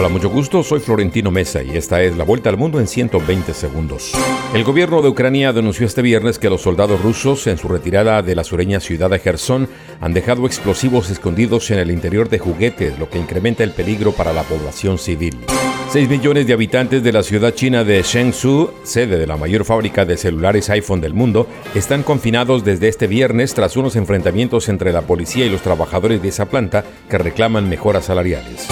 Hola, 0.00 0.08
mucho 0.08 0.30
gusto, 0.30 0.62
soy 0.62 0.80
Florentino 0.80 1.30
Mesa 1.30 1.62
y 1.62 1.76
esta 1.76 2.02
es 2.02 2.16
la 2.16 2.24
vuelta 2.24 2.48
al 2.48 2.56
mundo 2.56 2.80
en 2.80 2.86
120 2.86 3.52
segundos. 3.52 4.12
El 4.54 4.64
gobierno 4.64 5.02
de 5.02 5.10
Ucrania 5.10 5.52
denunció 5.52 5.84
este 5.84 6.00
viernes 6.00 6.38
que 6.38 6.48
los 6.48 6.62
soldados 6.62 7.02
rusos 7.02 7.46
en 7.46 7.58
su 7.58 7.68
retirada 7.68 8.22
de 8.22 8.34
la 8.34 8.42
sureña 8.42 8.80
ciudad 8.80 9.10
de 9.10 9.18
Gerson 9.18 9.68
han 10.00 10.14
dejado 10.14 10.46
explosivos 10.46 11.10
escondidos 11.10 11.70
en 11.70 11.80
el 11.80 11.90
interior 11.90 12.30
de 12.30 12.38
juguetes, 12.38 12.98
lo 12.98 13.10
que 13.10 13.18
incrementa 13.18 13.62
el 13.62 13.72
peligro 13.72 14.12
para 14.12 14.32
la 14.32 14.42
población 14.44 14.96
civil. 14.96 15.36
6 15.90 16.08
millones 16.08 16.46
de 16.46 16.54
habitantes 16.54 17.02
de 17.02 17.12
la 17.12 17.22
ciudad 17.22 17.52
china 17.52 17.84
de 17.84 18.00
Shenzhou, 18.00 18.70
sede 18.84 19.18
de 19.18 19.26
la 19.26 19.36
mayor 19.36 19.66
fábrica 19.66 20.06
de 20.06 20.16
celulares 20.16 20.70
iPhone 20.70 21.02
del 21.02 21.12
mundo, 21.12 21.46
están 21.74 22.04
confinados 22.04 22.64
desde 22.64 22.88
este 22.88 23.06
viernes 23.06 23.52
tras 23.52 23.76
unos 23.76 23.96
enfrentamientos 23.96 24.70
entre 24.70 24.94
la 24.94 25.02
policía 25.02 25.44
y 25.44 25.50
los 25.50 25.60
trabajadores 25.60 26.22
de 26.22 26.28
esa 26.28 26.46
planta 26.46 26.86
que 27.10 27.18
reclaman 27.18 27.68
mejoras 27.68 28.06
salariales. 28.06 28.66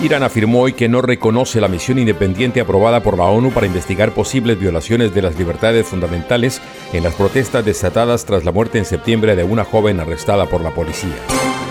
Irán 0.00 0.22
afirmó 0.22 0.60
hoy 0.60 0.74
que 0.74 0.88
no 0.88 1.02
reconoce 1.02 1.60
la 1.60 1.66
misión 1.66 1.98
independiente 1.98 2.60
aprobada 2.60 3.02
por 3.02 3.18
la 3.18 3.24
ONU 3.24 3.50
para 3.50 3.66
investigar 3.66 4.12
posibles 4.12 4.58
violaciones 4.58 5.12
de 5.12 5.22
las 5.22 5.36
libertades 5.36 5.88
fundamentales 5.88 6.62
en 6.92 7.02
las 7.02 7.16
protestas 7.16 7.64
desatadas 7.64 8.24
tras 8.24 8.44
la 8.44 8.52
muerte 8.52 8.78
en 8.78 8.84
septiembre 8.84 9.34
de 9.34 9.42
una 9.42 9.64
joven 9.64 9.98
arrestada 9.98 10.46
por 10.46 10.60
la 10.60 10.70
policía. 10.70 11.16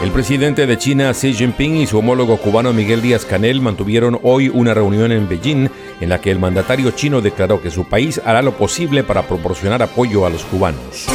El 0.04 0.12
presidente 0.12 0.68
de 0.68 0.78
China, 0.78 1.14
Xi 1.14 1.34
Jinping, 1.34 1.78
y 1.78 1.88
su 1.88 2.00
homólogo 2.00 2.36
cubano 2.36 2.74
Miguel 2.74 3.02
Díaz 3.02 3.24
Canel 3.24 3.62
mantuvieron 3.62 4.20
hoy 4.24 4.50
una 4.50 4.74
reunión 4.74 5.14
en 5.14 5.30
Beijing 5.30 5.70
en 6.02 6.10
la 6.10 6.20
que 6.20 6.30
el 6.30 6.38
mandatario 6.38 6.92
chino 6.92 7.22
declaró 7.22 7.62
que 7.62 7.72
su 7.72 7.86
país 7.86 8.22
hará 8.26 8.42
lo 8.42 8.52
posible 8.58 9.06
para 9.06 9.24
proporcionar 9.24 9.82
apoyo 9.82 10.26
a 10.26 10.30
los 10.30 10.44
cubanos. 10.44 11.08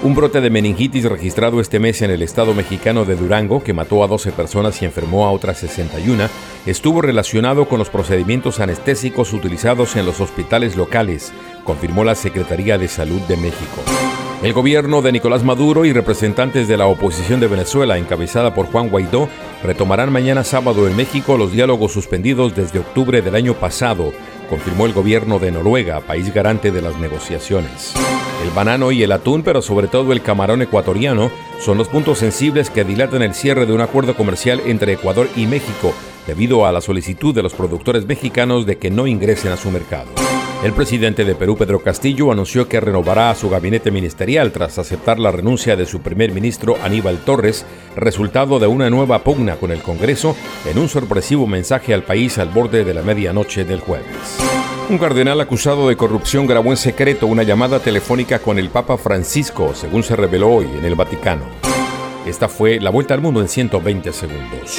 Un 0.00 0.14
brote 0.14 0.40
de 0.40 0.48
meningitis 0.48 1.04
registrado 1.06 1.60
este 1.60 1.80
mes 1.80 2.02
en 2.02 2.12
el 2.12 2.22
estado 2.22 2.54
mexicano 2.54 3.04
de 3.04 3.16
Durango, 3.16 3.64
que 3.64 3.72
mató 3.72 4.04
a 4.04 4.06
12 4.06 4.30
personas 4.30 4.80
y 4.80 4.84
enfermó 4.84 5.26
a 5.26 5.32
otras 5.32 5.58
61, 5.58 6.28
estuvo 6.66 7.02
relacionado 7.02 7.68
con 7.68 7.80
los 7.80 7.90
procedimientos 7.90 8.60
anestésicos 8.60 9.32
utilizados 9.32 9.96
en 9.96 10.06
los 10.06 10.20
hospitales 10.20 10.76
locales, 10.76 11.32
confirmó 11.64 12.04
la 12.04 12.14
Secretaría 12.14 12.78
de 12.78 12.86
Salud 12.86 13.20
de 13.22 13.38
México. 13.38 13.82
El 14.40 14.52
gobierno 14.52 15.02
de 15.02 15.10
Nicolás 15.10 15.42
Maduro 15.42 15.84
y 15.84 15.92
representantes 15.92 16.68
de 16.68 16.76
la 16.76 16.86
oposición 16.86 17.40
de 17.40 17.48
Venezuela, 17.48 17.98
encabezada 17.98 18.54
por 18.54 18.66
Juan 18.66 18.90
Guaidó, 18.90 19.28
retomarán 19.64 20.12
mañana 20.12 20.44
sábado 20.44 20.86
en 20.86 20.96
México 20.96 21.36
los 21.36 21.50
diálogos 21.50 21.90
suspendidos 21.90 22.54
desde 22.54 22.78
octubre 22.78 23.20
del 23.20 23.34
año 23.34 23.54
pasado, 23.54 24.12
confirmó 24.48 24.86
el 24.86 24.92
gobierno 24.92 25.38
de 25.38 25.50
Noruega, 25.50 26.00
país 26.00 26.32
garante 26.32 26.70
de 26.70 26.82
las 26.82 26.98
negociaciones. 26.98 27.94
El 28.42 28.50
banano 28.50 28.92
y 28.92 29.02
el 29.02 29.12
atún, 29.12 29.42
pero 29.42 29.62
sobre 29.62 29.88
todo 29.88 30.12
el 30.12 30.22
camarón 30.22 30.62
ecuatoriano, 30.62 31.30
son 31.60 31.78
los 31.78 31.88
puntos 31.88 32.18
sensibles 32.18 32.70
que 32.70 32.84
dilatan 32.84 33.22
el 33.22 33.34
cierre 33.34 33.66
de 33.66 33.72
un 33.72 33.80
acuerdo 33.80 34.14
comercial 34.14 34.60
entre 34.66 34.92
Ecuador 34.92 35.28
y 35.36 35.46
México, 35.46 35.92
debido 36.26 36.66
a 36.66 36.72
la 36.72 36.80
solicitud 36.80 37.34
de 37.34 37.42
los 37.42 37.54
productores 37.54 38.06
mexicanos 38.06 38.66
de 38.66 38.78
que 38.78 38.90
no 38.90 39.06
ingresen 39.06 39.52
a 39.52 39.56
su 39.56 39.70
mercado. 39.70 40.27
El 40.64 40.72
presidente 40.72 41.24
de 41.24 41.36
Perú, 41.36 41.56
Pedro 41.56 41.80
Castillo, 41.80 42.32
anunció 42.32 42.68
que 42.68 42.80
renovará 42.80 43.32
su 43.36 43.48
gabinete 43.48 43.92
ministerial 43.92 44.50
tras 44.50 44.78
aceptar 44.78 45.20
la 45.20 45.30
renuncia 45.30 45.76
de 45.76 45.86
su 45.86 46.00
primer 46.00 46.32
ministro 46.32 46.76
Aníbal 46.82 47.18
Torres, 47.24 47.64
resultado 47.94 48.58
de 48.58 48.66
una 48.66 48.90
nueva 48.90 49.22
pugna 49.22 49.54
con 49.54 49.70
el 49.70 49.82
Congreso, 49.82 50.34
en 50.68 50.78
un 50.78 50.88
sorpresivo 50.88 51.46
mensaje 51.46 51.94
al 51.94 52.02
país 52.02 52.38
al 52.38 52.48
borde 52.48 52.84
de 52.84 52.92
la 52.92 53.02
medianoche 53.02 53.64
del 53.64 53.78
jueves. 53.78 54.08
Un 54.90 54.98
cardenal 54.98 55.40
acusado 55.40 55.88
de 55.88 55.96
corrupción 55.96 56.48
grabó 56.48 56.70
en 56.70 56.76
secreto 56.76 57.28
una 57.28 57.44
llamada 57.44 57.78
telefónica 57.78 58.40
con 58.40 58.58
el 58.58 58.68
Papa 58.68 58.98
Francisco, 58.98 59.74
según 59.74 60.02
se 60.02 60.16
reveló 60.16 60.48
hoy 60.48 60.66
en 60.76 60.84
el 60.84 60.96
Vaticano. 60.96 61.44
Esta 62.26 62.48
fue 62.48 62.80
la 62.80 62.90
vuelta 62.90 63.14
al 63.14 63.20
mundo 63.20 63.40
en 63.40 63.48
120 63.48 64.12
segundos. 64.12 64.76